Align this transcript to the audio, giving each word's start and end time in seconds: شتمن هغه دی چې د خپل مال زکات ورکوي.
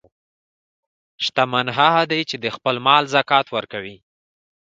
شتمن 1.23 1.67
هغه 1.77 2.03
دی 2.11 2.21
چې 2.29 2.35
د 2.43 2.45
خپل 2.55 2.75
مال 2.85 3.03
زکات 3.15 3.47
ورکوي. 3.55 3.97